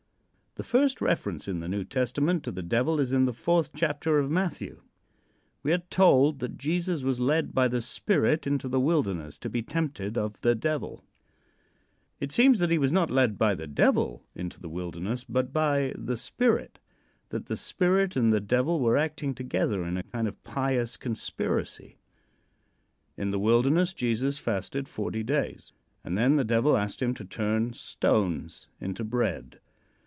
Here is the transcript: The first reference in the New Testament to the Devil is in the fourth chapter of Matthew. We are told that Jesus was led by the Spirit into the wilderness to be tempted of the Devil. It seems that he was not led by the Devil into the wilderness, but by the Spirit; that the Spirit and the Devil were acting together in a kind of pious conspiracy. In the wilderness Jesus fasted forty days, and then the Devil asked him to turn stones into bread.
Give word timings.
The 0.55 0.63
first 0.67 0.99
reference 0.99 1.47
in 1.47 1.61
the 1.61 1.69
New 1.69 1.85
Testament 1.85 2.43
to 2.43 2.51
the 2.51 2.61
Devil 2.61 2.99
is 2.99 3.13
in 3.13 3.23
the 3.23 3.31
fourth 3.31 3.69
chapter 3.73 4.19
of 4.19 4.29
Matthew. 4.29 4.81
We 5.63 5.71
are 5.71 5.77
told 5.89 6.39
that 6.39 6.57
Jesus 6.57 7.05
was 7.05 7.21
led 7.21 7.53
by 7.55 7.69
the 7.69 7.81
Spirit 7.81 8.45
into 8.45 8.67
the 8.67 8.77
wilderness 8.77 9.37
to 9.39 9.49
be 9.49 9.61
tempted 9.63 10.17
of 10.17 10.41
the 10.41 10.53
Devil. 10.53 11.05
It 12.19 12.33
seems 12.33 12.59
that 12.59 12.69
he 12.69 12.77
was 12.77 12.91
not 12.91 13.09
led 13.09 13.37
by 13.37 13.55
the 13.55 13.65
Devil 13.65 14.25
into 14.35 14.59
the 14.59 14.67
wilderness, 14.67 15.23
but 15.23 15.53
by 15.53 15.93
the 15.97 16.17
Spirit; 16.17 16.79
that 17.29 17.45
the 17.45 17.55
Spirit 17.57 18.17
and 18.17 18.33
the 18.33 18.41
Devil 18.41 18.81
were 18.81 18.97
acting 18.97 19.33
together 19.33 19.85
in 19.85 19.95
a 19.95 20.03
kind 20.03 20.27
of 20.27 20.43
pious 20.43 20.97
conspiracy. 20.97 21.97
In 23.15 23.29
the 23.31 23.39
wilderness 23.39 23.93
Jesus 23.93 24.37
fasted 24.37 24.89
forty 24.89 25.23
days, 25.23 25.71
and 26.03 26.17
then 26.17 26.35
the 26.35 26.43
Devil 26.43 26.75
asked 26.75 27.01
him 27.01 27.13
to 27.13 27.23
turn 27.23 27.71
stones 27.71 28.67
into 28.81 29.05
bread. 29.05 29.61